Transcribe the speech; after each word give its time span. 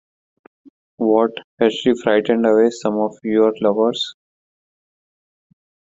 What, 0.97 1.29
has 1.59 1.75
she 1.75 1.93
frightened 1.93 2.47
away 2.47 2.71
some 2.71 2.95
of 2.95 3.13
your 3.21 3.53
lovers? 3.61 4.15